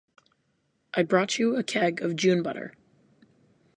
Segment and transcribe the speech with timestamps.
[0.95, 2.73] I brought you a keg of June butter.